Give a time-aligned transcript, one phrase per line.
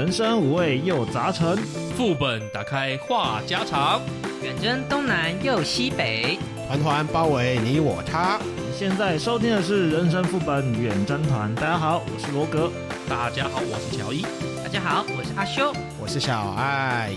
[0.00, 1.54] 人生五味又杂陈，
[1.94, 4.00] 副本打开话家常，
[4.42, 8.38] 远征东南又西北，团团包围你我他。
[8.56, 11.54] 你现在收听的是人生副本远征团。
[11.54, 12.72] 大家好，我是罗格。
[13.10, 14.22] 大家好，我是乔伊。
[14.64, 15.70] 大家好，我是阿修。
[16.00, 17.10] 我是小爱。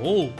[0.00, 0.30] 哦，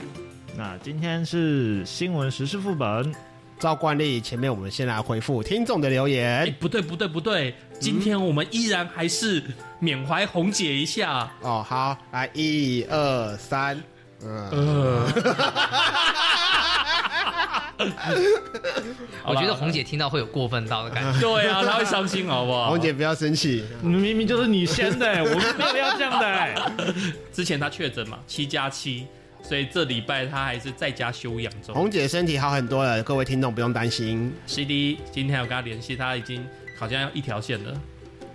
[0.56, 3.12] 那今天是新闻时事副本。
[3.58, 6.38] 照惯例，前面我们先来回复听众的留言。
[6.40, 9.42] 哎，不对不对不对，今天我们依然还是
[9.78, 11.30] 缅怀红姐一下。
[11.40, 13.82] 哦，好，来一二三，
[14.22, 14.50] 嗯。
[17.76, 17.86] 呃，
[19.26, 21.18] 我觉得红姐听到会有过分到的感觉。
[21.26, 22.68] 对啊，她会伤心，好不好？
[22.68, 26.72] 红姐不要生气，明明就是你先的，我们没有要这样的。
[27.32, 29.06] 之前她确诊嘛，七加七。
[29.46, 31.74] 所以这礼拜他还是在家休养中。
[31.74, 34.32] 红姐身体好很多了，各位听众不用担心。
[34.46, 36.42] CD 今天有跟他联系，他已经
[36.78, 37.78] 好像要一条线了，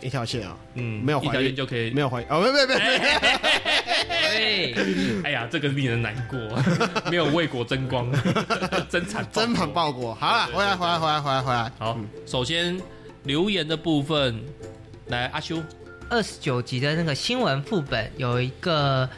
[0.01, 2.75] 一条线啊、哦，嗯，没有一条线就可以，没有怀孕哦，没没没
[4.19, 6.39] 没，哎呀，这个令人难过，
[7.09, 8.11] 没有为国争光，
[8.87, 10.13] 真惨，真惨报国。
[10.13, 11.71] 好了，回来回来回来回来回来。
[11.79, 12.79] 好，首先
[13.23, 14.39] 留言的部分，
[15.07, 15.57] 来阿修，
[16.07, 19.09] 二十九集的那个新闻副本有一个。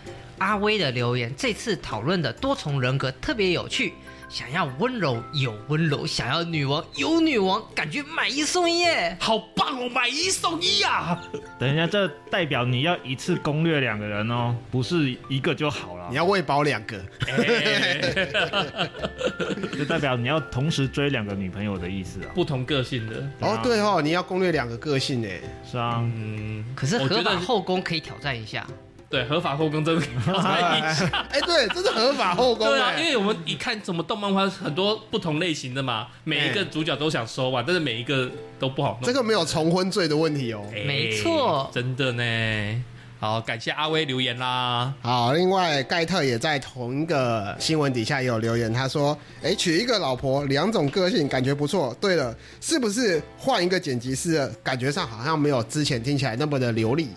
[0.41, 3.93] 阿威的留言，这次讨论的多重人格特别有趣。
[4.27, 9.89] 想要温柔有温柔，想要女王有女王，感觉买一送一耶，好棒哦！
[9.89, 11.21] 买一送一啊！
[11.59, 16.07] 等一下，这代表你要一次攻略两个人哦，不是一个就好了。
[16.09, 16.97] 你要喂饱两个，
[19.77, 22.31] 就代表你要同时追两个女朋友的意思啊。
[22.33, 28.65] 不同个性的哦，对哦，你要攻略两个个性哎，是啊，嗯，可是合法后宫可以挑战一下。
[29.11, 31.05] 对，合法后宫真的 可以挑战一下。
[31.29, 32.65] 哎，对，这是合法后宫。
[32.65, 39.03] 对啊，因为我们一看什么动漫画，很多不同类型的嘛，每一个主角都想收嘛，但是每一个都不好弄。
[39.03, 40.63] 这个没有重婚罪的问题哦。
[40.87, 42.83] 没错，真的呢。
[43.19, 44.91] 好，感谢阿威留言啦。
[45.01, 51.95] 好，另外盖特也在同一个新闻底下也有留言，他说：“哎，娶一个老婆，两种个性，感觉不错。
[52.01, 57.09] 对了，是不是换一个剪辑师，感觉上好像没有之前听起来那么的流利？”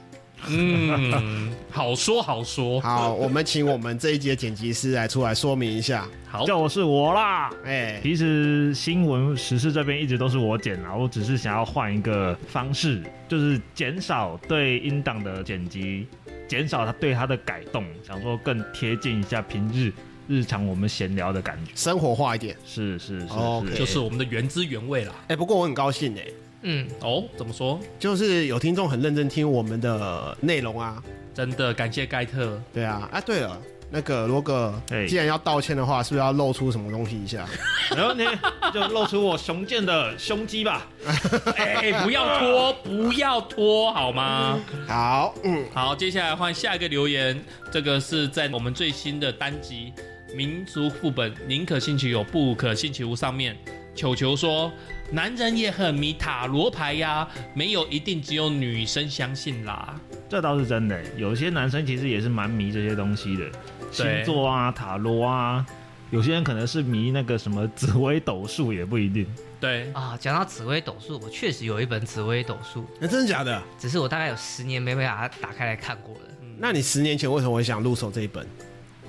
[0.49, 2.81] 嗯，好说好说。
[2.81, 6.06] 好，我们请我们这一集的剪辑师来出来说明一下。
[6.27, 7.50] 好，就是我啦。
[7.65, 16.06] 哎，其实新闻时事这边一直都是我剪啦，我只是想要换一个方式，就是减少对音档的剪辑，
[16.49, 19.93] 减少他对他的改动，想说更贴近一下平日
[20.26, 22.56] 日常我们闲聊的感觉，生活化一点。
[22.65, 23.75] 是是是，是，okay.
[23.75, 25.15] 就是我们的原汁原味啦。
[25.28, 26.25] 哎，不过我很高兴哎。
[26.64, 27.78] 嗯，哦，怎么说？
[27.98, 31.02] 就是有听众很认真听我们的内容啊，
[31.34, 32.60] 真的感谢盖特。
[32.72, 33.60] 对啊，啊对了，
[33.91, 34.75] 那个罗哥，
[35.06, 37.47] 既然要道歉的话，是不是要露出什么东西一下？
[37.94, 38.25] 没问题，
[38.72, 40.86] 就露出我雄健的胸肌吧。
[41.54, 44.58] 哎，不要拖，不要拖，好吗？
[44.88, 47.38] 好，嗯，好，接下来换下一个留言，
[47.70, 49.92] 这个是在我们最新的单集
[50.34, 53.56] 《民族副本》，宁可信其有，不可信其无上面。
[53.95, 54.72] 球球说
[55.12, 59.94] ：“男人也很迷塔罗牌呀，没有一定只有女生相信啦。”
[60.28, 63.44] 这倒是真的，有些男生其实也是蛮迷这些东西的，
[63.93, 65.65] 星座啊、塔罗啊，
[66.11, 69.25] 有些人可能是迷那个什么紫微斗数，也不一定。
[69.61, 73.62] 对啊，讲到紫微斗数，我确实有一本紫微斗数，那真的假的？
[73.78, 76.21] 只是我大概有十年没把它打开来看过了。
[76.43, 78.44] 嗯，那你十年前为什么会想入手这一本？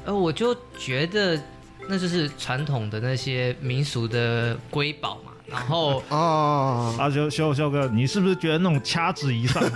[0.06, 1.40] 呃，我就觉得。
[1.88, 9.64] 那就是传统的那些民俗的瑰宝嘛，然后 哦，阿修修修哥，你是不是觉得那种掐指一算，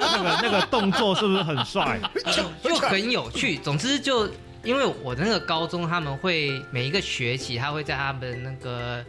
[0.00, 2.00] 那个那个动作是不是很帅？
[2.62, 3.58] 就就很有趣。
[3.58, 4.26] 总之就
[4.64, 9.04] 因为我的那个高中，他们会每一个学期，他会在他们那个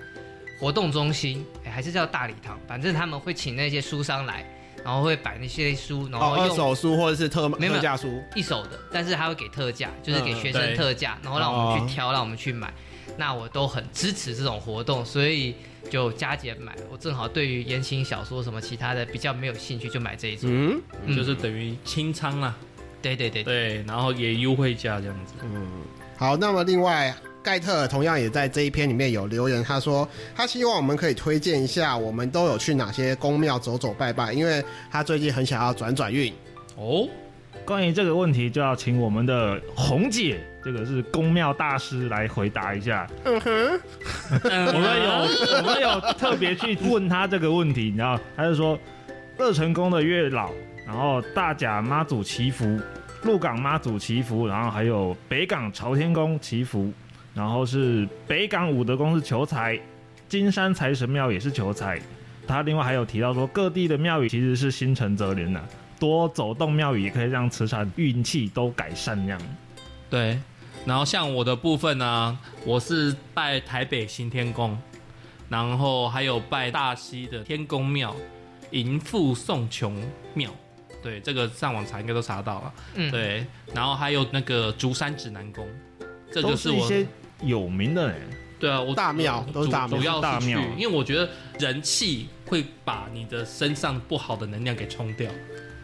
[0.60, 4.46] 活动中心，哎，还是叫大礼堂，反正他们会请那些书商来。
[4.84, 12.74] 然后会摆那些书，然后用二手书或者是特特价书，一手的，但是他会给特价，就是给学生特价，嗯、然后让我们去挑，让我们去买。
[13.18, 15.56] 那我都很支持这种活动，所以
[15.90, 16.76] 就加减买。
[16.92, 20.50] 我正好对于言情小说什么其他的比较没有兴趣，就买这一种。
[20.50, 22.56] 嗯，嗯就是等于清仓啦。
[23.02, 25.34] 对对对对，然后也优惠价这样子。
[25.42, 25.68] 嗯，
[26.18, 27.14] 好，那么另外。
[27.42, 36.34] 盖特同样也在这一篇里面有留言，他说他希望我们可以推荐一下我们都有去哪些宫庙走走拜拜，因为他最近很想要转转运。
[36.76, 37.08] 哦，
[37.66, 43.10] 关于这个问题，就要请我们的红姐，这个是宫庙大师来回答一下。
[43.24, 43.80] 嗯哼，
[44.44, 48.78] 我们有我们有特别去问他这个问题，你知道，他就说
[49.38, 50.52] 乐成宫的月老，
[50.86, 52.80] 然后大甲妈祖祈福，
[53.24, 56.92] 鹿港妈祖祈福，然后还有北港朝天宫祈福。
[57.34, 59.80] 然后是北港武德宫是求财，
[60.28, 62.00] 金山财神庙也是求财。
[62.48, 65.64] 他另外还有提到说，各地的庙宇其实是心诚则灵的，
[66.00, 69.40] 多走动庙宇，也可以让磁场运气都改善这样。
[70.10, 70.40] 对，
[70.86, 74.76] 然后像我的部分呢、啊，我是拜台北行天宫，
[75.48, 78.16] 然后还有拜大溪的天公庙、
[78.72, 79.96] 迎富送穷
[80.34, 80.50] 庙。
[81.04, 82.74] 对，这个上网查应该都查到了。
[82.96, 85.66] 嗯，对，然后还有那个竹山指南宫，
[86.32, 87.06] 这就是我一些
[87.44, 88.22] 有名的人。
[88.60, 91.30] 对啊，我大庙都是大庙，主要是去大庙，因为我觉得
[91.60, 95.32] 人气会把你的身上不好的能量给冲掉，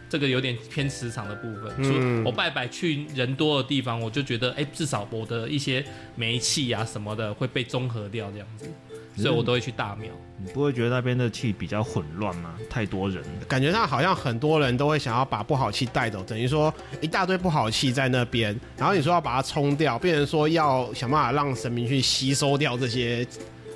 [0.10, 1.74] 这个有点偏磁场的部分。
[1.78, 5.86] 嗯，我拜拜去人多的地方，我就觉得，哎，至少我的一些
[6.18, 8.70] 霉气啊什么的会被综合掉，这样子。
[9.16, 10.10] 所以我都会去大庙。
[10.38, 12.54] 你不会觉得那边的气比较混乱吗？
[12.70, 23.26] 太多人，感觉上好像很多人都会想要把不好气带走，等于说一大堆不好气在那边，然后你说要把它冲掉，变成说要想办法让神明去吸收掉这些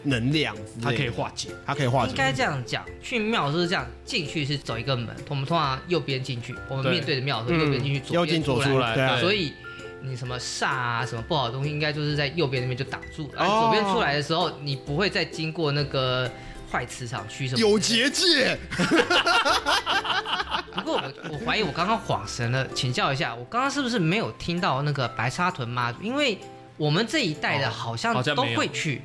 [0.04, 2.12] 能量，它可以化解，它可以化解。
[2.12, 9.54] 应该这样讲，去庙就是这样，进去是走一个门，我们通常右边进去，我们面对着庙的时候右边进去，左边出来，出来，对啊，所以。
[10.02, 13.46] 你什么煞啊，什么不好的东西，应该就是在右边那边就挡住了。
[13.46, 16.30] 左边出来的时候，你不会再经过那个
[16.72, 17.60] 坏磁场区什么。
[17.60, 18.58] 有结界。
[20.72, 26.02] 不过我我怀疑我刚刚恍神了，请教一下，我刚刚是不是没有听到那个白沙屯妈祖？
[26.02, 26.40] 因为
[26.78, 29.02] 我们这一代的好像都会去。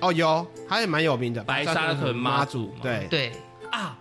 [0.00, 2.74] 哦，有，还也蛮有名的白沙屯妈祖。
[2.82, 3.32] 对对
[3.70, 3.96] 啊，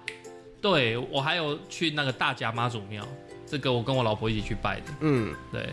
[0.60, 3.08] 对我还有去那个大甲妈祖庙，
[3.48, 4.88] 这个我跟我老婆一起去拜的。
[5.00, 5.70] 嗯，对。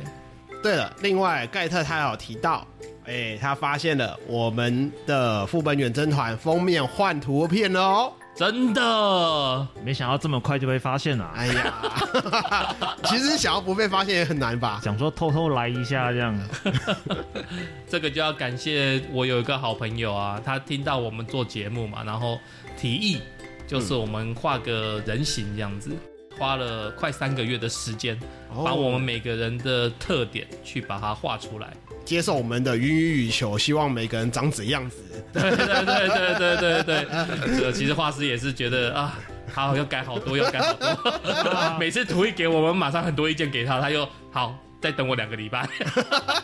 [0.63, 2.67] 对了，另外盖特他有提到，
[3.07, 11.31] 哎，他发现了我们的副本远征团封面换图片哦，真的，没想到这么快就被发现了。
[11.35, 11.75] 哎呀，
[13.05, 14.81] 其实想要不被发现也很难吧？
[14.85, 16.39] 想说偷偷来一下这样，
[17.89, 22.39] 这个就要感谢我有一个好朋友啊，他听到我们做节目嘛，然后
[22.79, 23.21] 提议
[23.67, 25.91] 就是我们画个人形这样子。
[26.39, 28.19] 花了快三个月的时间，
[28.65, 31.73] 把我们每个人的特点去把它画出来。
[32.05, 34.97] 接受我们的云雨雨求，希望每个人长怎样子？
[35.33, 37.73] 对对对对对对对。
[37.73, 39.19] 其实画师也是觉得啊，
[39.53, 41.77] 好要改好多，要改好多。
[41.79, 45.69] 每次图一给我们，马上很多意见给他，他又好再等我两个礼拜，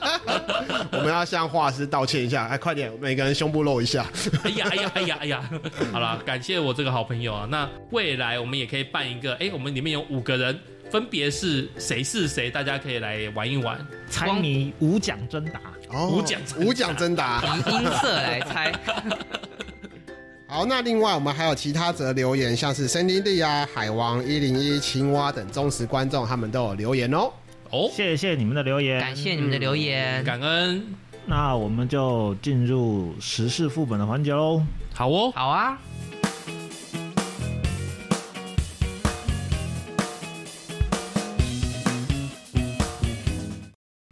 [0.93, 4.07] 我们要向画师道歉一下，哎，快点，每个人胸部露一下。
[4.45, 5.51] 哎呀，哎呀，哎呀，哎呀，
[5.91, 7.49] 好了，感谢我这个好朋友啊。
[7.51, 10.59] 那未来我们也可以办一个，哎，我们里面有五个人，
[10.91, 13.79] 分别是谁是谁，大家可以来玩一玩，
[14.11, 18.73] 猜谜五奖征答，哦，五奖五奖征答，以音色来猜。
[20.47, 27.33] 好，那另外我们还有其他则留言，像是森林地啊、海王一零一、青蛙等忠实观众，他们都有留言哦。
[27.77, 30.83] 哦，谢谢你们的留言，感谢你们的留言，嗯、感恩。
[31.27, 34.63] 那我们就进入时事副本的环节喽。
[34.95, 35.79] 好哦，好啊。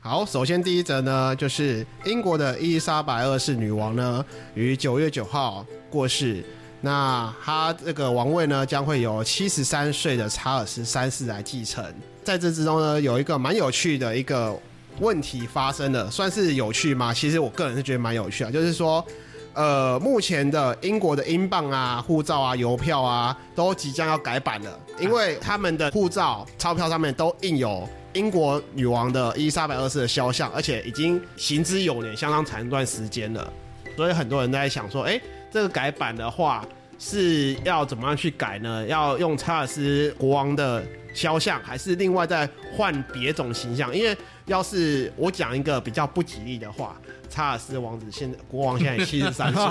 [0.02, 4.22] 好，首先第一则呢，就是英国的伊丽莎白二世女王呢，
[4.54, 6.44] 于九月九号过世。
[6.82, 11.82] 那她这个王位呢，将会由七十三岁的查尔斯三世来继承。
[12.24, 14.58] 在这之中呢，有一个蛮有趣的一个
[15.00, 17.12] 问题发生了，算是有趣吗？
[17.12, 19.04] 其实我个人是觉得蛮有趣啊，就是说，
[19.52, 33.52] 呃，目前的英国的英镑啊、护照啊、邮票啊，都即将要改版了，因为他们的护照、钞票上面都印有英国女王的伊丽莎白二世的肖像，而且已经行之有年，相当长一段时间了，
[33.96, 35.20] 所以很多人都在想说，哎，
[35.52, 36.64] 这个改版的话
[37.04, 38.86] 是要怎么样去改呢？
[38.86, 40.82] 要用查尔斯国王的。
[41.14, 42.44] 肖像还是另外再
[42.76, 49.62] 换别种形象，因为要是我讲一个比较不吉利的话，查尔斯王子现在国王现在七十三岁，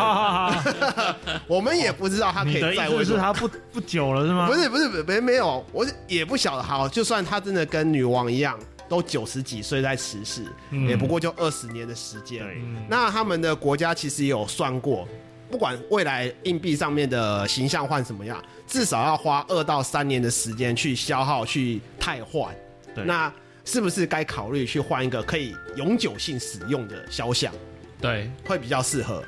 [1.45, 3.03] 我们也不知道他可以在位。
[3.03, 4.47] 是他不不久了是吗？
[4.47, 6.63] 不是不是没没有，我也不晓得。
[6.63, 12.41] 好，就算他真的跟女王一样，都九十几岁在辞世，嗯、也不过就二十年的时间。
[12.55, 15.05] 嗯、那他们的国家其实也有算过。
[15.53, 22.51] 不管未来硬币上面的形象换什么样，至少要花二到三年的时间去消耗、去汰换。
[22.95, 23.31] 对，那
[23.63, 27.53] 是不是该考虑去换一个可以永久性使用的肖像？
[28.01, 29.23] 对，会比较适合。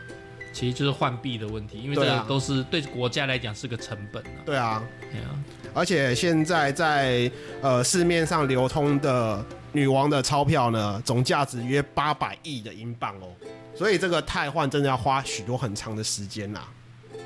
[0.52, 4.42] 其实就是换币的问题，因为这个都是对国家来讲是个成本啊。
[4.44, 5.30] 对啊，对啊。
[5.76, 7.30] 而且现在在
[7.62, 13.28] 呃市面上流通的女王的钞票呢，总价值约八百亿的英镑哦。
[13.76, 16.62] 所以这个汰换真的要花许多很长的时间呐，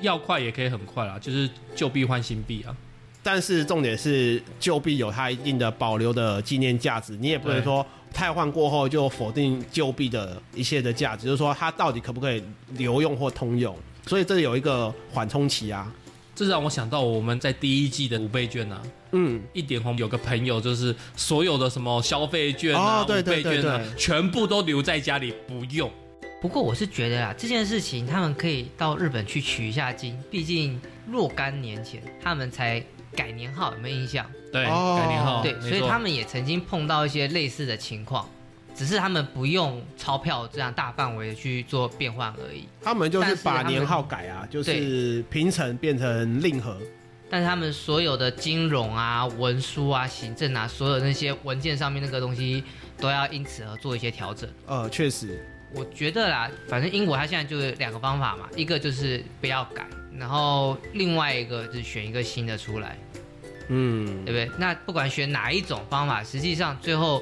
[0.02, 2.76] 要快也可以很快啦，就是旧币换新币啊。
[3.22, 13.78] 但是重点是旧币有它一定的保留的纪念价值，你也不能说汰换过后就否定旧币的一切的价值，就是说它到底可不可以留用或通用？
[14.08, 15.94] 所以这有一个缓冲期啊。
[16.34, 25.92] 这让我想到我们在第一季的五倍券啊，嗯，一点红有个朋友就是所有的什么消费券啊、哦对五倍券啊对对对全部都留在家里不用。
[26.42, 32.82] 不过我是觉得啊，这件事情他们可以到日本去取一下经，毕竟若干年前他们才
[33.14, 34.26] 改年号，有没有印象？
[34.52, 38.30] 对，哦改年号，对，所以他们也曾经碰到一些类似的情况，
[38.74, 42.66] 只是他们不用钞票这样大范围的去做变换而已。
[42.82, 46.78] 他们就是把年号改啊，就是平成变成令和。
[47.30, 52.64] 但是他们所有的金融啊、文书啊、行政啊，所有那些文件上面那个东西，
[52.98, 54.50] 都要因此而做一些调整。
[54.66, 55.46] 呃，确实，
[55.76, 62.98] 我觉得啦，反正英国它现在就是两个方法嘛，一个就是不要改，然后另外一个就是选一个新的出来，
[63.68, 64.50] 嗯对不对？
[64.58, 67.22] 那不管选哪一种方法，实际上最后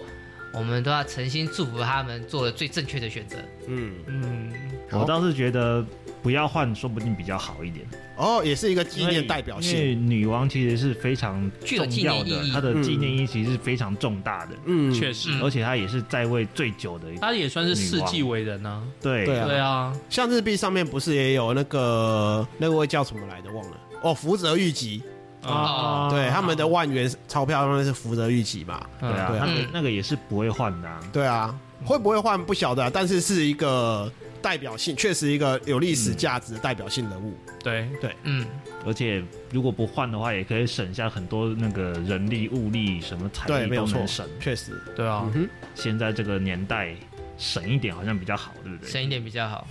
[0.53, 3.37] 我们都要诚心祝福他们做了最正确的选择。
[3.67, 4.53] 嗯，嗯，
[4.91, 5.85] 我倒是觉得
[6.27, 7.87] 不要换，说不定比较好一点。
[8.17, 10.09] 哦，也是一个纪念代表因为性。
[10.09, 17.17] 女王其实是非常具有重要的，她的纪念意义其实是非常重大的，嗯，确实，嗯而且她也是在位最久的一。
[17.17, 18.83] 他也算是世纪伟人啊。
[19.01, 19.25] 对。
[19.25, 19.45] 对啊。
[19.45, 23.77] 对啊，像日币上面不是也有那个那位叫什么来的忘了。
[24.01, 25.01] 哦，福泽谕吉，
[25.43, 29.45] 哦对，他们的万元钞票上面是福泽谕吉嘛，嗯对啊，对啊。
[29.47, 30.99] 那个嗯那个也是不会换的啊。
[31.13, 34.11] 对啊，会不会换不晓得啊，但是是一个
[34.47, 37.37] 代表性，确实一个有历史价值的代表性人物。
[37.61, 37.85] 对，
[38.23, 38.47] 嗯，
[38.85, 44.81] 而且如果不换的话，也可以省下很多那个人力、物力、什么财对，力没有错都能省。，确实。
[44.95, 46.95] 对啊嗯，现在这个年代
[47.37, 48.89] 省一点好像比较好，对不对？
[48.89, 49.67] 省一点比较好。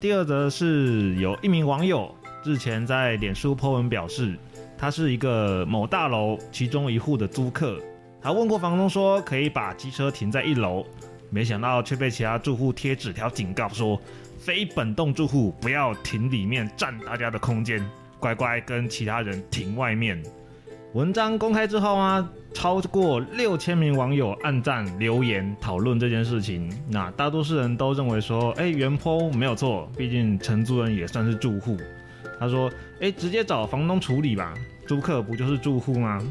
[0.00, 4.38] 第二则是有一名网友日前在脸书 po 文表示，
[4.78, 7.78] 他是一个某大楼其中一户的租客，
[8.22, 10.86] 他问过房东说可以把机车停在一楼，
[11.30, 14.00] 没想到却被其他住户贴纸条警告说，
[14.38, 17.84] 非本栋住户不要停里面占大家的空间，
[18.20, 20.22] 乖乖跟其他人停外面。
[20.94, 26.72] 文章公开之后啊，超过六千名网友按赞留言讨论这件事情。
[26.88, 31.76] 那大多数人都认为说，哎，原坡没有错，毕竟承租人也算是住户。
[32.38, 34.54] 他说，哎，直接找房东处理吧，
[34.86, 36.22] 租客不就是住户吗？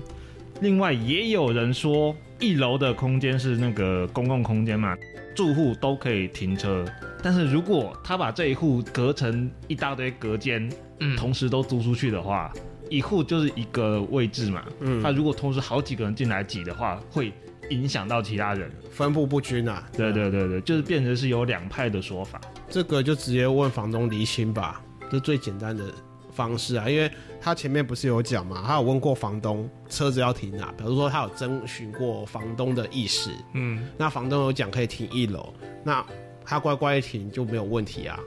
[0.61, 4.95] 另外也有人说，一楼的空间是那个公共空间嘛，
[5.35, 6.83] 住户都可以停车。
[7.21, 12.51] 但是如果他把这一户隔成一大堆隔间，嗯，同时都租出去的话，
[12.89, 14.63] 一户就是一个位置嘛。
[14.79, 17.31] 嗯他如果同时好几个人进来挤的话，会
[17.69, 18.71] 影响到其他人。
[18.91, 19.83] 分布不均啊。
[19.95, 22.39] 对对对对，就是变成是有两派的说法。
[22.69, 25.85] 这个就直接问房东厘清吧，这最简单的
[26.31, 26.89] 方式啊。
[26.89, 36.05] 因为他前面不是有讲嘛，他有问过房东车子要停哪，比如说他有征询过房东的意思，嗯，那房东有讲可以停一楼，那
[36.43, 38.19] 他乖乖停就没有问题啊。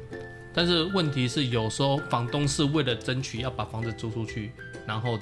[0.53, 4.51] 但是问题是，有时候房东是为了争取要把房子租出去，
[4.87, 5.19] 然后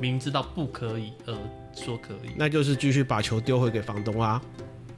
[0.00, 1.34] 明知道不可以而
[1.74, 2.30] 说可以。
[2.34, 4.40] 那就是继续把球丢回给房东啊。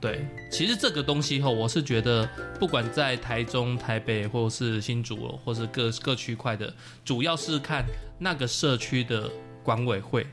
[0.02, 2.28] 对，其实这个东西后，我是觉得，
[2.58, 7.84] 不管在台中、台北，或是新竹，或是各各区块的，主要是看
[8.18, 9.30] 那个社区的
[9.62, 10.26] 管委会，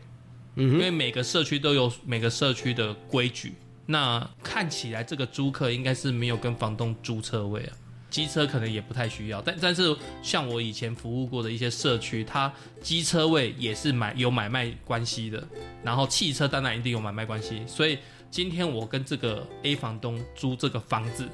[0.56, 3.54] 嗯，因为每个社区都有每个社区的规矩。
[3.86, 7.74] 那看起来这个租客应该是没有跟房东租车位啊，
[8.10, 9.40] 机车可能也不太需要。
[9.40, 15.48] 但但是像我以前服务过的一些社区，它机车位也是买有买卖关系的，
[15.84, 17.62] 然后汽车当然一定有买卖关系。
[17.68, 18.00] 所以
[18.32, 21.28] 今天我跟这个 A 房东租这个房子，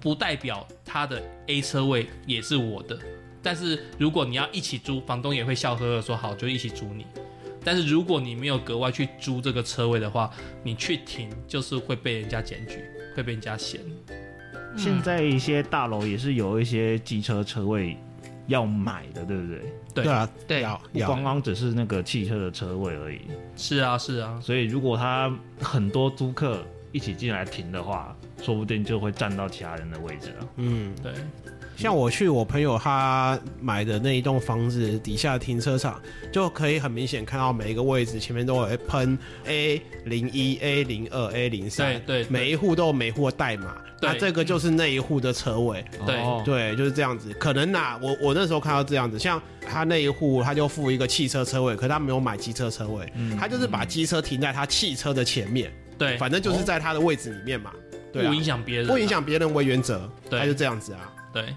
[0.00, 2.98] 不代表他的 A 车位也是我的。
[3.42, 7.04] 但是如果你要一起租，房东也会笑呵呵说好，就一起租你。
[7.62, 10.30] 但是如果你没有格外去租这个车位的话，
[10.62, 12.82] 你去停就是会被人家检举，
[13.14, 13.80] 会被人家嫌。
[14.76, 17.96] 现在一些大楼也是有一些机车车位
[18.48, 19.60] 要买的，对不对？
[19.94, 23.20] 对对啊，对要不要光光只是那个汽车的车位而已。
[23.56, 30.48] 是啊，是啊，所以如果他很多租客一起进来停的话，说不定就会占到其他人的位置了。
[30.56, 31.12] 嗯，对，
[31.78, 39.16] 像我去我朋友他买的那一栋房子底下的停车场，就可以很明显看到每一个位置前面都有喷
[39.46, 45.84] A 零一、A 零二、A 零三，对对每一户都有每户的代码，对那这个就是那一户的车位。
[46.04, 47.32] 对哦对，就是这样子。
[47.34, 57.70] 可能呐、我我那时候看到这样子，像他那一户，他就付一个汽车车位，可是他没有买机车车位，嗯他就是把机车停在他汽车的前面，对，反正就是在他的位置里面嘛，
[58.12, 59.06] 对啊不影响别人，不影。
[59.06, 61.14] 响别人为原则，对他就这样子啊。
[61.40, 61.54] 对，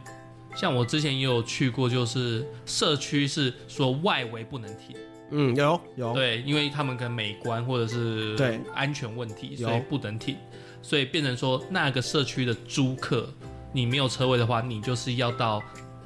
[0.56, 4.96] 像我之前也有去过，就是社区是说外围不能停，
[5.32, 8.60] 嗯，有有，对，因为他们可能美观或者是对。
[8.76, 10.36] 安全问题，所以不能停，
[10.82, 13.28] 所以变成说那个社区的租客，
[13.72, 15.62] 你没有车位的话，你就是要到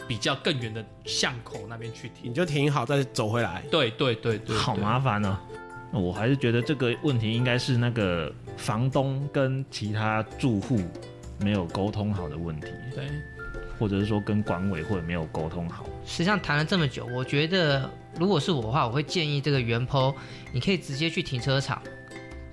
[0.07, 2.29] 比较更远的巷口那边去停。
[2.29, 2.33] 你。
[2.33, 3.63] 就停好再走回来。
[3.71, 5.39] 对对对对，好麻烦呢、
[5.91, 10.79] 我还是觉得这个问题应该是那个房东跟其他住户
[11.39, 13.07] 没有沟通好的问题，对。
[13.79, 15.85] 或者是说跟管委会没有沟通好。
[16.05, 17.89] 实际上谈了这么久，我觉得
[18.19, 20.13] 如果是我的话，我会建议这个原 PO，
[20.51, 21.81] 你可以直接去停车场，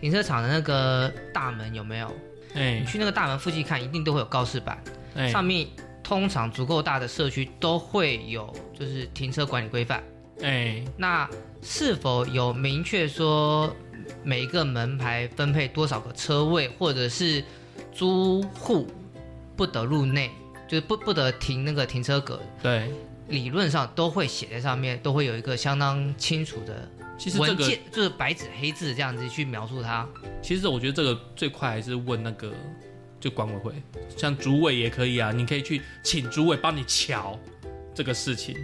[0.00, 2.12] 停车场的那个大门有没有？
[2.55, 4.79] 哎你去那个大门附近看，一定都会有告示板，
[5.14, 5.67] 哎，上面
[6.02, 10.02] 通常足够大的社区都会有，就是停车管理规范。
[10.43, 11.29] 哎，那
[11.62, 13.75] 是否有明确说
[14.23, 17.43] 每一个门牌分配多少个车位，或者是
[17.93, 18.87] 租户
[19.57, 20.31] 不得入内，
[20.73, 22.41] 就是不不得停那个停车格？
[22.62, 22.91] 对，
[23.29, 30.09] 理论上都会写在上面，都会有一个相当清楚的其实这个文件，就是白纸黑字这样子去描述它。
[30.41, 32.50] 其实我觉得这个最快还是问那个
[33.21, 33.75] 就管委会，
[34.17, 37.38] 像主委也可以啊，你可以去请主委帮你瞧
[37.95, 38.57] 这个事情。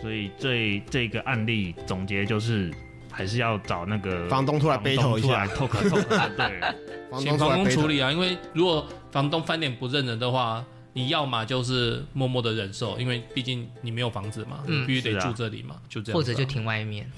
[0.00, 2.72] 所以这这个案例总结就是，
[3.10, 6.60] 还是要找那个房东出来 battle 一下出来 talk talk，对，
[7.12, 14.82] 房请房东处理啊，因为如果房东翻脸不认人的话，你要么就是默默的忍受，因为毕竟你没有房子嘛，嗯。
[14.82, 17.10] 你必须得住这里嘛，就这样啊、或者就停外面。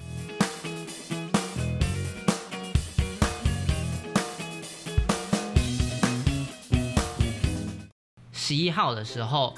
[8.30, 9.54] 十一号的时候，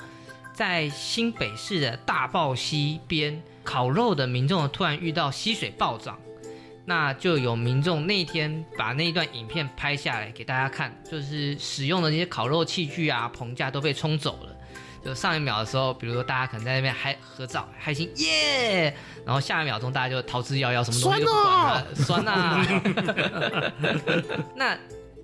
[0.52, 6.16] 在新北市的大豹溪边烤肉的民众突然遇到溪水暴涨，
[6.84, 14.50] 那就有民众那一天把那一段影片拍下来给大家看，就是使用的那些烤肉器具啊、棚架都被冲走了。
[15.04, 18.94] 就上一秒的时候，比如说大家可能在那边嗨合照，开心耶，
[19.26, 22.66] 然后下一秒钟大家就逃之夭夭，什么东西都不管了，酸啊！
[24.56, 24.74] 那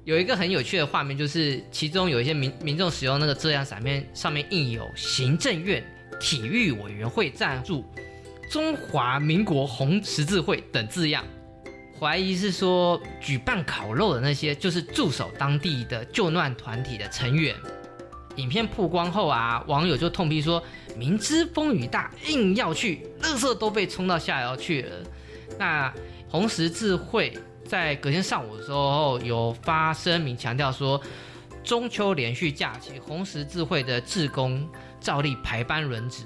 [0.05, 5.82] 有一个很有趣的画面，就是其中有一些民民众使用那个遮阳伞面上面印有行政院
[6.21, 7.82] 体育委员会赞助
[8.50, 11.25] 中华民国红十字会等字样，
[12.00, 17.54] 怀疑是说举办烤肉的那些就是驻守当地的救难团体的成员。
[18.36, 20.63] 影片曝光后啊，网友就痛批说
[20.97, 24.97] ：“明知风雨大，硬要去，垃圾都被冲到下游去了。”
[25.58, 25.93] 那
[26.26, 27.36] 红十字会
[27.67, 30.99] 在隔天上午的时候有发声明强调说，
[31.63, 34.67] 中秋连续假期，红十字会的志工
[35.00, 36.23] 照例排班轮值。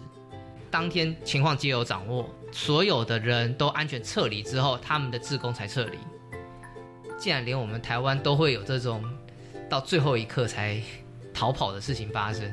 [0.70, 5.98] 当天情况皆有掌握，所有的人都安全撤离之后，他们的自工才撤离。
[7.18, 9.02] 竟然连我们台湾都会有这种
[9.68, 10.80] 到最后一刻才
[11.32, 12.48] 逃跑的事情发生，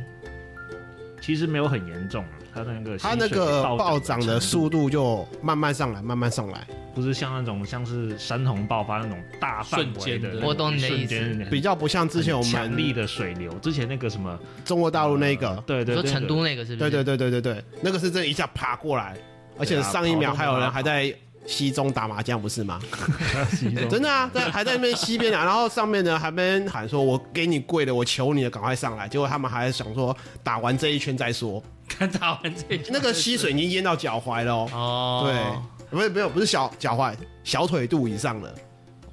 [1.21, 10.29] 其实没有很严重啊，它那个他那个暴涨的速度度就慢慢上来，慢慢上来，不是像那种像是山洪爆发那种大范围瞬间的。
[10.29, 11.15] 的那种我懂你的意思。
[11.15, 16.89] 瞬间比较不像之前我们强力的水流，之前那个什么，中国大陆那个，对对对，你说成都那个是不是？
[16.89, 19.15] 对对对对对对，那个是这一下爬过来，
[19.57, 21.13] 而且上一秒还有人还在
[21.45, 22.79] 溪中打麻将，不是吗？
[23.89, 31.61] 真的啊，在还在那边溪边啊， 然后上面呢还边喊说：“我给你跪了，我求你了，赶快上来。”结果他们还想说打完这一圈再说。
[31.87, 34.69] 看 打完这一圈那个溪水已经淹到脚踝了哦。
[34.71, 38.55] 哦，对，不是没有不是小脚踝，小腿肚以上了。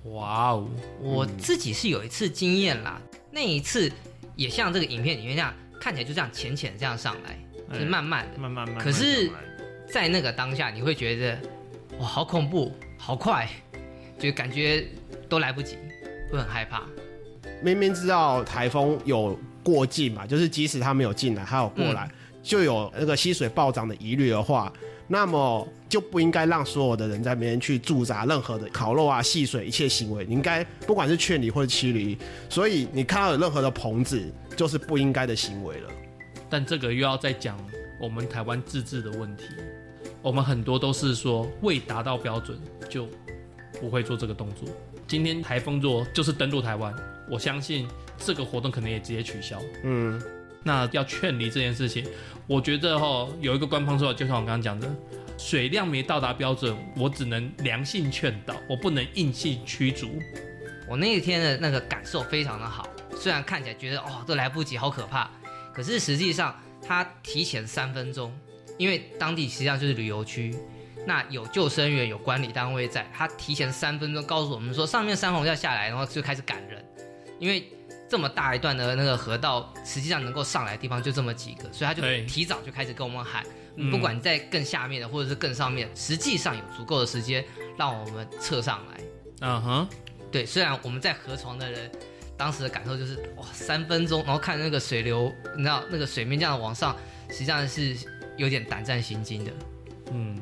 [0.05, 0.68] 哇哦，
[1.01, 3.01] 我自己是有一次经验啦，
[3.33, 3.90] 那一次
[4.37, 7.37] 也像这个影片里面那样，看起来就这样浅浅这样上来，
[7.72, 9.29] 就是慢慢的，慢慢慢慢可是
[9.90, 11.38] 在那个当下你会觉得
[11.98, 13.48] 哇好恐怖，好快，
[14.18, 14.87] 就感觉
[15.29, 15.77] 都来不及，
[16.31, 16.83] 会很害怕。
[17.62, 22.09] 明明知道台风有过境嘛，就是即使他没有进来，他有过来，
[22.42, 24.72] 就有那个溪水暴涨的疑虑的话，
[25.09, 30.24] 那么就不应该让所有的人在那边去驻扎任何的烤肉啊、戏水一切行为。
[30.24, 32.16] 你应该不管是劝离或者驱离，
[32.48, 34.22] 所以你看到有任何的棚子，
[34.55, 35.90] 就是不应该的行为了。
[36.48, 37.57] 但这个又要再讲
[38.01, 39.45] 我们台湾自治的问题，
[40.23, 42.59] 我们很多都是说未达到标准
[42.89, 43.09] 就
[43.81, 44.69] 不会做这个动作。
[45.07, 46.95] 今天台风弱就是登陆台湾，
[47.31, 49.61] 我相信这个活动可能也直接取消。
[49.83, 50.21] 嗯，
[50.63, 52.05] 那要劝离这件事情，
[52.47, 54.89] 我觉得哈有一个官方说法，就像我刚刚讲的，
[55.39, 60.11] 水量没到达标准，我只能良性劝导，我不能硬性驱逐。
[60.87, 65.31] 我那一天的那个感受非常的好，虽然看起来觉得哦都来不及，好可怕，
[65.73, 66.55] 可是实际上
[66.87, 68.33] 他提前三分钟，
[68.77, 70.55] 因为当地实际上就是旅游区，
[71.07, 76.85] 那有救生员、有管理单位在，他提前三分钟告诉我们说上面山洪要下来，然后就开始赶人，
[77.38, 77.71] 因为
[78.09, 83.45] 这么大一段的那个河道，实际上能够上来的地方就这么几个，所以他就提早就开始跟我们喊，
[83.77, 87.45] 嗯不管你在更下面的或者是更上面，实际上有足够的时间
[87.77, 89.01] 让我们撤上来。
[89.41, 89.62] 嗯。
[89.62, 89.88] 哼，
[90.33, 91.91] 对，虽然我们在河床的人
[92.38, 96.96] 当时的感受就是哇，三分钟，然后看那个水流，你知道那个水面这样往上，
[97.29, 97.96] 实际上是
[98.37, 99.51] 有点胆战心惊的。
[100.12, 100.38] 嗯，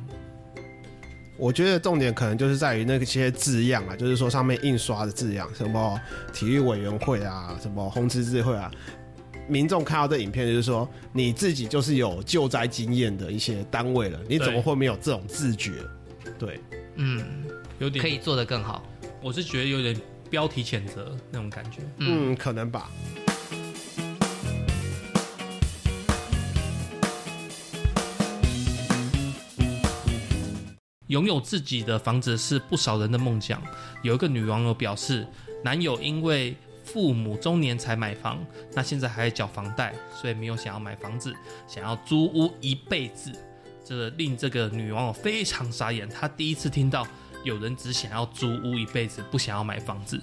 [1.38, 5.98] 我觉得重点可能就是在于那些字样啊，就是说上面印刷的字样，什么
[6.34, 8.70] 体育委员会啊，什么红十字会啊，
[9.48, 15.72] 民众看到这影片就是说，你自己就是有救灾经验的一些单位了，你怎么会没有这种自觉？
[16.38, 16.60] 对，
[16.96, 17.24] 嗯，
[17.78, 18.84] 有点可以做得更好。
[19.22, 19.96] 我是觉得有点
[20.30, 21.82] 标题谴责那种感觉。
[21.98, 22.90] 嗯，嗯，可能吧。
[31.08, 33.62] 拥有自己的房子是不少人的梦想。
[34.02, 35.26] 有一个女网友表示，
[35.62, 41.32] 男友因为父母中年才买房，那现在还缴房贷，所以没有想要买房子，
[41.68, 43.32] 想要租屋一辈子。
[43.84, 46.08] 这令这个女网友非常傻眼。
[46.08, 47.06] 她第一次听到
[47.46, 50.20] 有人只想要租屋一辈子，不想要买房子。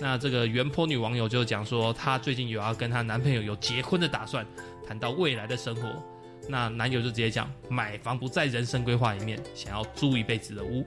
[0.00, 4.46] 那这个原坡女网友就讲说，她最近有要跟她男朋友有结婚的打算，
[4.86, 6.02] 谈到未来的生活。
[6.48, 10.86] 那男友就直接讲，买房不在人生规划里面，想要租一辈子的屋。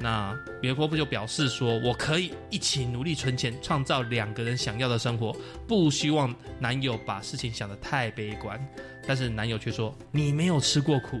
[0.00, 5.36] 那原坡不就表示说，我可以一起努力存钱，创造两个人想要的生活，
[5.68, 8.58] 不希望男友把事情想得太悲观。
[9.06, 11.20] 但是男友却说，你没有吃过苦，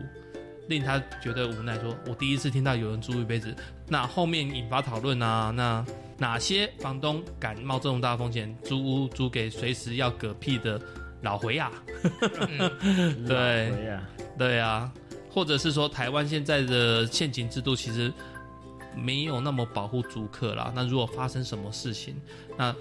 [0.68, 1.78] 令他觉得无奈。
[1.78, 3.54] 说我第一次听到有人租一辈子。
[3.90, 5.84] 那后面引发讨论啊，那
[6.16, 10.80] 哪些房东敢冒这么大风险租屋租给随时要嗝屁的
[11.22, 11.72] 老回啊？
[12.48, 14.92] 嗯 对回啊对啊，
[15.28, 18.12] 或者是说台湾现在的现行制度其实
[18.94, 20.72] 没有那么保护租客啦。
[20.74, 22.14] 那如果发生什么事情，
[22.56, 22.74] 那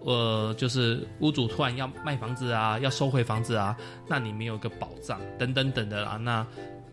[0.00, 3.74] 呃就是屋主突然要卖房子啊，要收回房子啊，
[4.06, 6.16] 那你没有个保障等等等的啦。
[6.16, 6.46] 那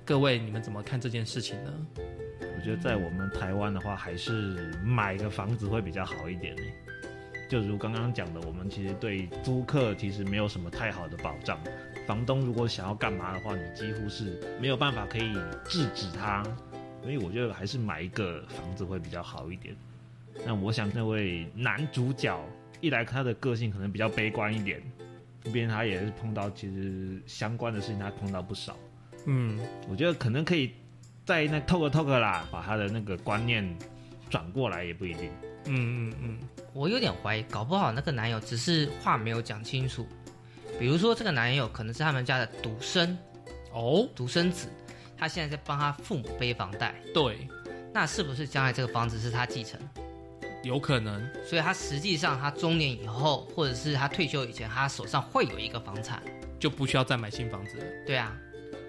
[0.06, 1.74] 各位你们怎么看这件事情呢？
[2.68, 6.64] 我觉得在我们台湾的话，还是买个房子会比较好一点呢。
[7.48, 11.58] 就如刚刚讲的，我们其实对租客其实没有什么太好的保障。
[12.06, 15.32] 房东如果想要干嘛的话，你几乎是没有办法可以
[15.64, 16.44] 制止他。
[17.02, 19.74] 所以我觉得还是买一个房子会比较好一点。
[20.46, 22.38] 那我想那位男主角，
[22.82, 24.84] 一来他的个性可能比较悲观一点，
[25.46, 28.76] 一边他也是碰到其实相关的事情，他碰到不少。
[29.26, 30.74] 嗯，我觉得可能可以
[31.28, 33.78] 在那 talk talk 啦，把他的那个观念
[34.30, 35.30] 转过来也不一定。
[35.66, 36.40] 嗯嗯嗯，
[36.72, 40.08] 我有点怀疑，搞不好那个男友只是话没有讲清楚。
[40.80, 43.18] 比如说，这个男友可能是他们家的独生
[43.74, 44.70] 哦，独生子，
[45.18, 47.46] 他现在在帮他父母背房贷，对，
[47.94, 49.78] 那是不是将来这个房子是他继承？
[50.64, 56.24] 有可能，所以他实际上他中年以后，或者是他退休以前，他手上会有一个房产。
[56.60, 57.84] 就不需要再买新房子了。
[58.06, 58.36] 对啊，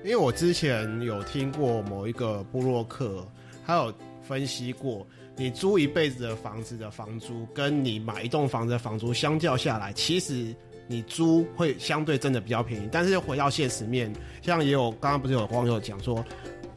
[0.04, 3.26] 因为我之前有听过某一个布洛克，
[3.66, 5.06] 他有分析过，
[5.36, 10.54] 你租一辈子的房子的房租，跟你买一栋房子的房租相较下来，其实
[10.86, 12.88] 你租会相对真的比较便宜。
[12.92, 16.24] 但是回到现实面，像也有刚刚不是有网友讲说，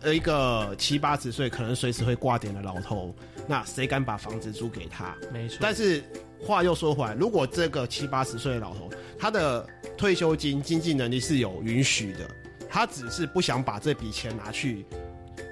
[0.02, 3.14] 呃，一个七八十岁可能随时会挂点的老头，
[3.48, 5.16] 那谁敢把房子租给他？
[5.32, 6.04] 没错，但是
[6.42, 12.28] 话又说回来，如果这个七八十岁的老头，他的退休金经济能力是有允许的，
[12.72, 14.86] 他只是不想把这笔钱拿去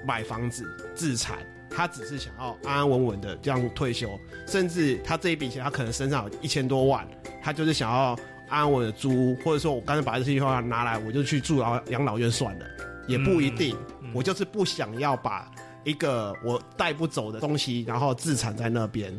[0.06, 7.06] 买房子自产，他只是想要安安稳稳的这样退休，甚至他这一笔钱他可能身上有一千多万，
[7.42, 8.16] 他就是想要
[8.48, 12.66] 安安稳稳的租屋，或者说我干脆把这些话拿来，我就去住老养老院算了，
[13.06, 13.76] 也不一定，
[14.14, 15.50] 我就是不想要把
[15.84, 19.16] 一个我带不走的东西，然后自产在那边，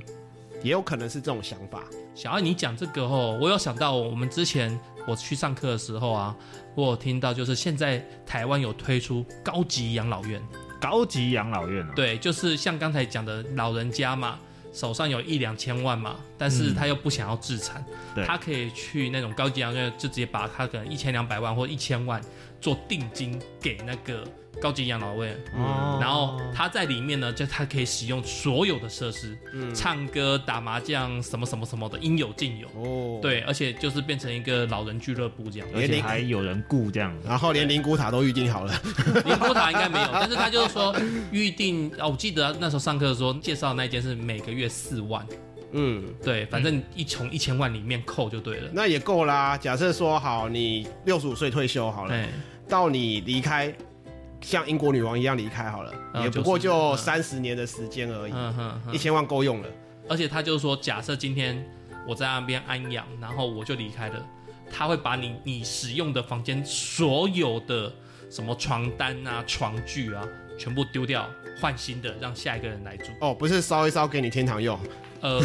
[0.64, 1.84] 也有可能是这种想法。
[2.14, 6.36] 小艾，你讲这个哦，我有想到我们之前我去上课的时候啊，
[6.76, 10.42] 我有听到就是现在台湾有推出高级养老院，
[10.80, 14.38] 高级养老院啊，对，就是像刚才讲的老人家嘛，
[14.74, 18.26] 手上有一两千万嘛，但是他又不想要自产，对。
[18.26, 22.22] 他可以去那种高级养老院，就直接把他可能一千两百万或一千万
[22.60, 24.24] 做定金给那个
[24.62, 32.68] 高级养老院，哦然后他在里面呢，就他可以使用所有的设施，嗯，唱歌、打麻将，什么什么什么的，应有尽有。
[32.76, 35.68] 哦，，对，而且就是变成一个老人俱乐部这样。
[35.74, 37.12] 而且还有人雇这样。
[37.26, 38.74] 然后连灵骨塔都预定好了。
[39.26, 40.96] 灵骨塔应该没有，但是他就是说
[41.32, 45.26] 预定哦，我记得那时候上课的时候介绍那一间是每个月四万，
[45.72, 48.70] 嗯，对，反正一从一千万里面扣就对了。
[48.74, 49.58] 那也够啦。
[49.58, 52.28] 假设说好，你六十五岁退休好了，对，
[52.68, 53.74] 到你离开，
[54.42, 58.34] 像英国女王一样离开好了，嗯也不过就三十年的时间而已，
[58.94, 59.68] 一千万够用了。
[60.10, 61.64] 而且他就是说，假设今天
[62.08, 64.26] 我在那边安养，然后我就离开了，
[64.72, 67.94] 他会把你你使用的房间所有的
[68.30, 70.28] 什么床单啊、床具啊，
[70.58, 71.30] 全部丢掉，
[71.62, 73.12] 换新的，让下一个人来住。
[73.22, 74.78] 哦，不是烧一烧给你天堂用，
[75.22, 75.40] 呃，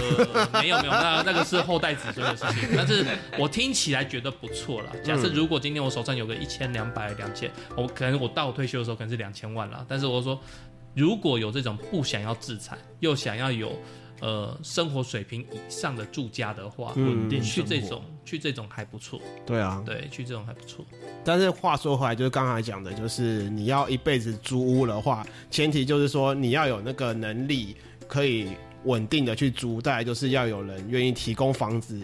[0.55, 2.69] 没有没有，那那个是后代子孙的事情。
[2.77, 3.05] 但是
[3.39, 4.91] 我听起来觉得不错了。
[5.05, 9.85] 假设如果今天我手上有个一千两百两千，我可能我到我退休的时候可能是两千万了。
[9.89, 10.41] 但是我说，
[10.95, 13.73] 如果有这种不想要自产又想要有。
[14.21, 19.21] 呃，生活水平以上的住家的话，稳定、嗯、去这种去这种还不错。
[19.45, 20.83] 对啊，对，去这种还不错。
[21.23, 27.77] 但是话说回来，就是刚才讲的，就是你要一辈子租屋的话，前提就是说你要有那个能力
[28.09, 28.53] 可以
[28.87, 32.01] 稳定的去租，再来就是要有人愿意提供房子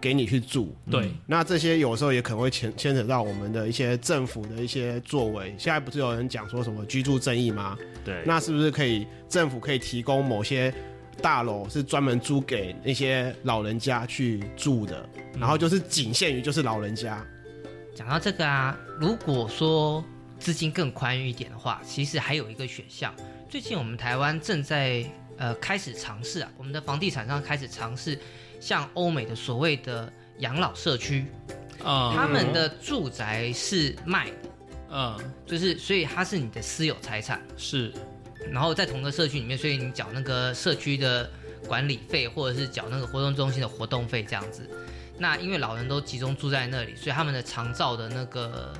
[0.00, 0.76] 给你去住。
[0.90, 5.54] 对，嗯、那这些有时候也可能会牵牵扯到我们的一些政府的一些作为。
[5.58, 7.76] 现在不是有人讲说什么居住正义吗？
[8.04, 10.72] 对，那是不是可以政府可以提供某些？
[11.22, 17.24] 大楼是专门租给那些老人家去住的，然后就是仅限于就是老人家。
[17.94, 20.04] 讲到这个啊，如果说
[20.40, 23.14] 资金更宽裕一点的话，其实还有一个选项。
[23.48, 28.18] 最近我们台湾正在呃开始尝试啊，我们的房地产商开始尝试
[28.60, 31.26] 像欧美的所谓的养老社区，
[31.82, 34.36] 啊、嗯，他们的住宅是卖的，
[34.90, 37.92] 嗯，就是所以它是你的私有财产，是。
[38.52, 41.30] 然后在同个社区里面，所以你缴那个社区的
[41.66, 44.68] 管理费，或者是缴那个活动中心的活动费这样子。
[45.16, 48.74] 那因为老人都集中住在那里，所以他们的长照的那个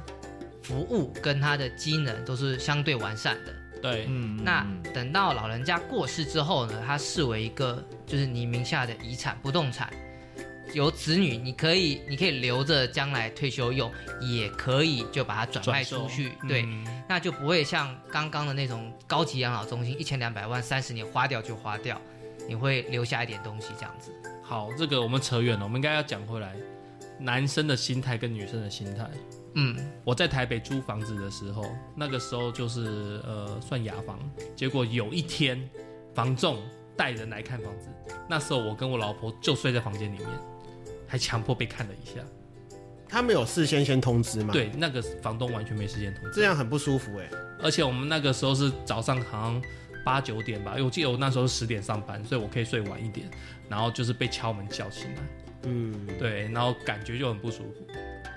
[0.63, 3.55] 服务跟他的机能都是相对完善的。
[3.85, 4.43] 对，嗯。
[4.43, 9.93] 那等到老人家过世之后呢，他视为一个就是你名下的遗产不动产。
[10.73, 22.01] 有子女，你可以，你可以留着将来退休用，也可以就把它转卖出去，对，嗯、那就不会像刚刚的那种高级养老中心，一千两百万三十年花掉就花掉，
[22.49, 24.11] 你会留下一点东西这样子。
[24.43, 26.57] 好，这个我们扯远了，我们应该要讲回来，
[27.21, 29.09] 男生的心态跟女生的心态。
[29.55, 31.65] 嗯，我在台北租房子的时候，
[31.97, 34.19] 那个时候就是呃算雅房，
[34.57, 35.59] 结果有一天
[36.15, 36.59] 房仲
[36.97, 37.89] 带人来看房子，
[38.29, 40.29] 那时候我跟我老婆就睡在房间里面。
[41.07, 42.15] 还强迫被看了一下，
[43.09, 44.53] 他没有事先先通知吗？
[44.53, 47.29] 对，那个房东完全没事先通知，这样很不舒服哎。
[47.63, 49.63] 而且我们那个时候是早上好像
[50.05, 53.31] 八九点吧，因为我记得我那时候十点上班，所以我可以睡晚一点。
[53.69, 55.23] 然后就是被敲门叫醒来，
[55.65, 57.87] 嗯，对，然后感觉就很不舒服。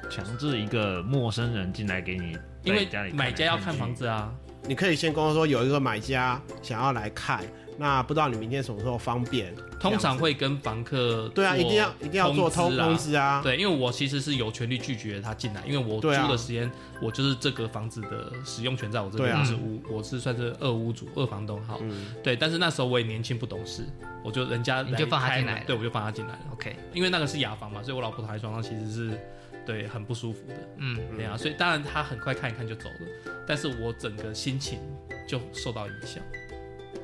[0.10, 4.34] 强制一个陌生人进来给你，因为买家要看房子啊，
[4.68, 7.44] 你可以先跟我说有一个买家想要来看。
[7.80, 9.54] 那不知道你明天什么时候方便？
[9.80, 13.40] 通常会跟房客对啊，一定要一定要做通通知啊。
[13.44, 21.64] 对，因为我其实是有权利拒绝他进来，因为我租的时间，我就是这个房子的使用权在我这边，是屋，我是算是二屋主、二房东。
[21.66, 21.80] 好，
[22.24, 22.36] 对。
[22.36, 23.86] 但是那时候我也年轻不懂事，
[24.24, 26.40] 我就人家你就放他进来，对，我就放他进来了。
[26.54, 29.20] OK，因为那个是雅房嘛，所以我老婆躺在床上其实是
[29.68, 30.56] 对很不舒服的。
[30.78, 34.80] 嗯，对啊，所以当然他很快看一看就走了，但是我整个心情
[35.28, 36.24] 就受到影响。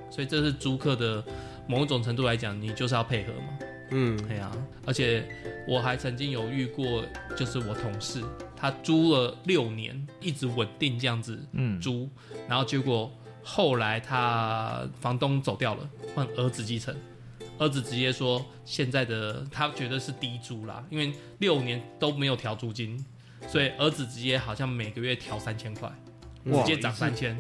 [0.10, 1.24] 所以这是租客的
[1.68, 3.60] 某种程度来讲，你就是要配合嘛。
[3.92, 4.50] 嗯，对啊。
[4.86, 5.28] 而且
[5.68, 7.04] 我还曾经有遇过，
[7.36, 8.24] 就是我同事
[8.56, 11.38] 他租了六年，一直稳定这样子
[11.82, 13.12] 租，嗯、然后结果
[13.44, 16.96] 后来他房东走掉了，换儿子继承，
[17.64, 23.04] 儿子直接说现在的他觉得是低租啦，因为六年都没有调租金，
[23.48, 25.90] 所以儿子直接好像每个月调三千块。
[26.46, 27.38] 直接涨三千，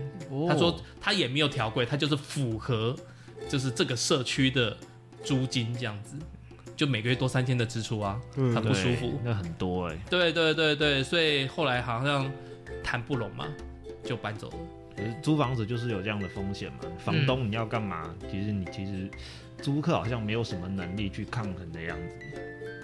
[0.47, 2.95] 他说他也没有调贵，他就是符合，
[3.49, 4.77] 就是这个社区的
[5.25, 6.15] 租金这样子，
[6.73, 9.97] 就每个月多三千的支出啊，很不舒服，那很多哎。
[10.09, 12.31] 对对对对，所以后来好像
[12.81, 13.45] 谈不拢嘛，
[14.05, 14.57] 就搬走了。
[14.95, 18.13] 可是租房子就是有这样的风险嘛，房东你要干嘛？
[18.29, 19.09] 其实你其实
[19.61, 22.15] 租客好像没有什么能力去抗衡的样子。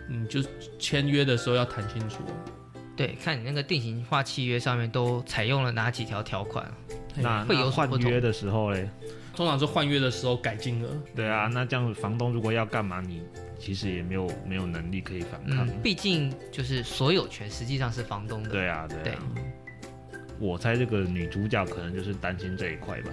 [0.10, 0.42] 嗯，就
[0.80, 2.24] 签约的时候要谈清楚。
[2.96, 6.70] 对，看你那个定型化契约上面都采用了哪几条条款，
[7.16, 8.90] 那会有换约的时候嘞？
[9.36, 10.90] 通常是换约的时候改金额。
[11.16, 13.24] 对啊，那这样房东如果要干嘛，你
[13.58, 15.66] 其实也没有没有能力可以反抗。
[15.82, 18.50] 毕竟就是所有权实际上是房东的。
[18.50, 19.24] 对啊，对啊。
[20.40, 23.12] 我猜这个女主角可能就是担心这一块吧。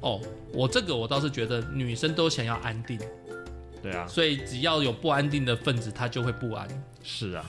[0.00, 0.20] 哦，
[0.52, 2.98] 我这个我倒是觉得女生都想要安定。
[3.80, 6.68] 对啊，所以只要有不安定的分子，她就会不安。
[7.04, 7.44] 是啊。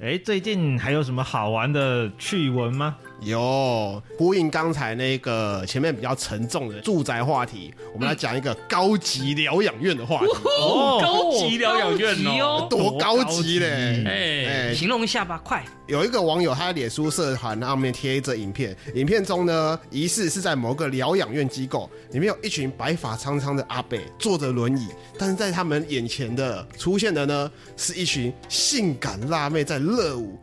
[0.00, 2.98] 哎，最近还有什么好玩的趣闻吗？
[3.24, 10.26] 有呼应刚才那个前面比较沉重的住宅话题，我们来讲一个高级疗养院的话题。
[10.60, 14.04] 哦，高级疗养院高哦哦，多高级嘞！
[14.04, 15.64] 哎，哎，形容一下吧，快！
[15.86, 30.38] 有一个网友他在脸书社团上面贴一则影片，影片中呢，疑似是在某个疗养院机构，里面有一群白发苍苍的阿伯坐着轮椅，但是在他们眼前的出现的呢，是一群性感辣妹在热舞。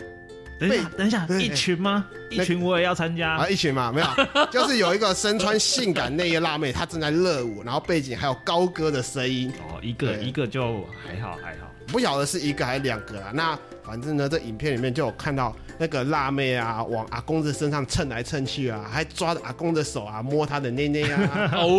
[0.59, 2.05] 等一下，等一下，一群吗？
[2.29, 3.47] 一群我也要参加啊，。
[3.47, 4.07] 一群嘛，没有，
[4.51, 11.71] 就是有一个身穿性感内衣辣妹，她正在热舞，然后背景还有高歌的声音，哦，一个一个就还好还好。
[11.87, 13.31] 不晓得是一个还是两个啦。
[13.33, 21.69] 那反正呢，这影片里面就有看到那个辣妹啊，往阿公的身上蹭来蹭去啊，还抓着阿公的手啊，摸他的内内啊， 哦，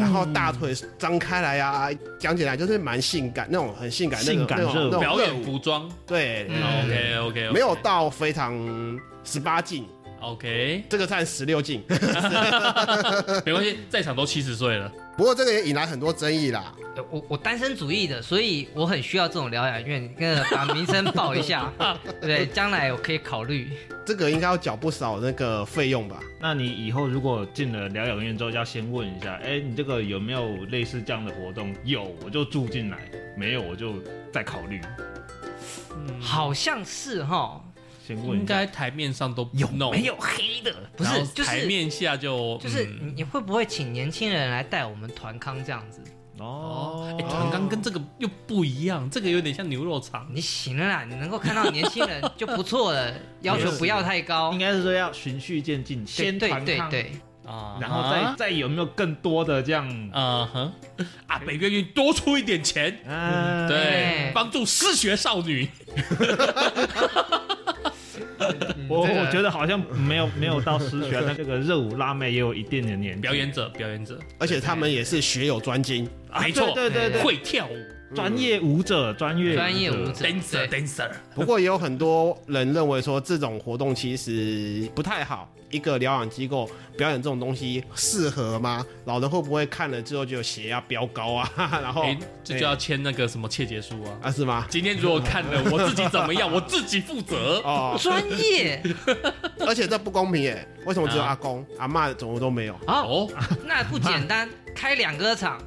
[0.00, 1.88] 然后大腿张开来啊，
[2.18, 5.88] 讲起来就是蛮性感，那种很性感那种性感那种那种表演服装。
[6.06, 8.52] 对，，OK OK，没有到非常
[9.22, 9.86] 十八禁，
[10.24, 11.82] OK，这个算十六禁。
[13.44, 16.74] 没关系，在场都七十岁了，不过这个也引来很多争议啦。
[16.96, 21.72] 呃我我单身主义的，所以我很需要这种疗养院，跟把名声报一下，
[22.22, 22.46] 对？
[22.46, 23.68] 将来我可以考虑。
[24.06, 26.20] 这个应该要缴不少那个费用吧？
[26.40, 31.74] 那你以后如果进了疗养院之后，要先问一下，哎，你这个有没有类似这样的活动？
[31.84, 32.98] 有我就住进来，
[33.36, 33.94] 没有我就
[34.32, 34.80] 再考虑。
[35.96, 37.60] 嗯，好像是哈，
[38.06, 38.36] 先问一下。
[38.38, 39.90] 应该台面上都有弄。
[39.90, 40.74] 没有黑的？
[40.96, 43.08] 不然后是，就是台面下就就是嗯。
[43.08, 46.02] 你你会不会请年轻人来带我们团康这样子？
[46.38, 54.52] 哦，哎，团康跟这个又不一样，这个有点像牛肉肠，你行了啦，你能够看到年轻人就不错了， 要求不要太高。
[54.52, 54.58] 应。
[54.58, 57.02] 该是说要循序渐进，对先对团康，对。
[57.04, 57.12] 对，
[57.46, 57.78] 啊。
[57.80, 59.86] 然后再再有没有更多的这样？
[60.12, 60.72] 啊哼，
[61.28, 63.76] 啊，北愿意多出一点钱，嗯，对。
[63.76, 65.68] 哎，帮助失学少女，
[68.88, 73.22] 我这个我觉得好像没有没有到失学， 但这个热舞辣妹也有一定的年纪。
[73.22, 76.08] 表演者，表演者，而且他们也是学有专精。
[76.30, 77.76] 啊没错，对对对对，会跳舞
[78.14, 85.48] 专业舞者，专业专业舞者 dancer dancer 不过也有很多人认为说这种活动其实不太好。
[85.70, 88.86] 一个疗养机构表演这种东西适合吗？
[89.06, 91.50] 老人会不会看了之后就血压飙高啊？
[91.82, 94.18] 然后哎，这就要签那个什么切结书啊。
[94.22, 94.64] 啊是吗？
[94.70, 97.60] 今天如果看了我自己怎么样，我自己负责。
[97.66, 98.80] 哦，专业
[99.66, 100.64] 而且这不公平耶！
[100.86, 102.78] 为什么只有阿公、阿嬷怎么都没有？
[102.86, 103.28] 好，哦，
[103.66, 105.60] 那不简单，开两个场，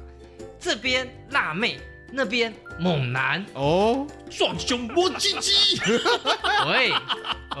[0.58, 1.76] 这边辣妹，
[2.12, 3.44] 那边猛男。
[3.54, 5.80] 哦，双胸摸鸡鸡，
[6.66, 6.92] 喂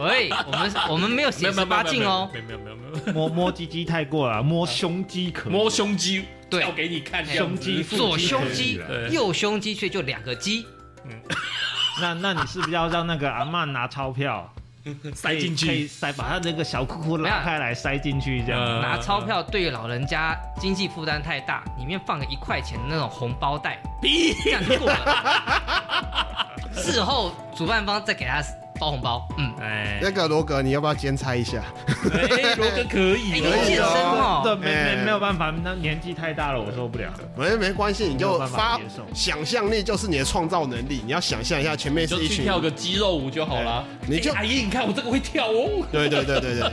[0.00, 2.30] 喂，我们我们没有写十八禁哦。
[2.32, 5.52] 没有没有没有没有，摸摸鸡鸡太过了， 摸胸肌可以。
[5.52, 6.62] 摸胸肌，对。
[6.62, 8.80] 要给你看，胸肌左胸肌
[9.10, 10.66] 右胸肌却就两个鸡。
[11.04, 11.12] 嗯，
[12.00, 14.52] 那那你是不是要让那个阿曼拿钞票
[15.14, 18.60] 塞进去，可以塞把他那个小裤裤拉开来塞进去这样？
[18.60, 23.78] 呃拿钞票对老人家经济负担太大，里面放个一块钱的那种红包袋，
[24.44, 26.46] 这样就过了。
[26.74, 28.40] 事后主办方再给他
[28.78, 31.62] 包红包，嗯，哎，那个罗格，你要不要兼差一下？
[32.12, 37.12] 哎，罗格可以哎，哦，你健身哦，对，没哎没没有办法，那年纪太大了，我受不了。
[37.36, 38.78] 没没关系，你就发
[39.12, 41.02] 想象力就是你的创造能力。
[41.04, 43.84] 你要想象一下，前面是一群，跳个肌肉舞就好了。
[44.06, 45.86] 你就哎阿姨，你看我这个会跳哦。
[45.90, 46.72] 对对对对对，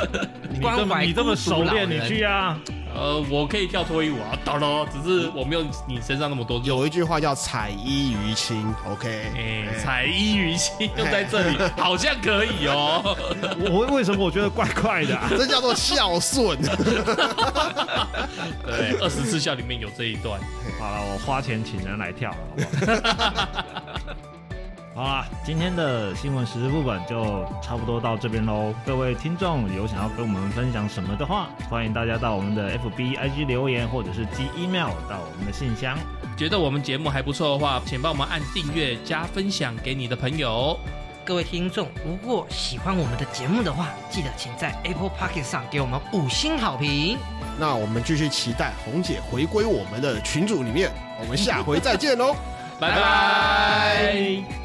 [0.50, 2.58] 你这么你这么熟练，你去啊！
[2.94, 6.60] 呃，我可以跳脱衣舞啊，当然，只是我没有你身上那么多。
[6.64, 9.08] 有一句话叫彩衣娱亲，OK？
[9.34, 13.16] 哎，哎彩衣娱亲就在这里，好像可以哦。
[13.58, 15.26] 我我为什么我觉得怪怪的啊？
[15.36, 16.56] 这叫做孝顺。
[18.64, 20.40] 对，二十四孝里面有这一段。
[20.78, 22.62] 好了，我花钱请人来跳了，好不
[23.18, 23.83] 好？
[24.94, 28.72] 好啦，今天的新闻实时事副本就差不多到这边喽。
[28.86, 35.98] 各位听众有想要跟我们分享什么的话，欢迎大家到我们的 FB、IG 留言，或者是寄 email 到我们的信箱。
[36.36, 40.78] 觉得我们节目还不错的话，请帮我们按订阅、加分享给你的朋友。
[41.24, 47.18] 各位听众，如果喜欢我们的节目的话，记得请在 Apple p o c k e t 上给我们五星好评。
[47.58, 50.88] 那我们继续期待红姐回归我们的群组里面，
[51.20, 52.36] 我们下回再见喽。
[52.78, 52.96] 拜拜。
[53.00, 54.63] 拜。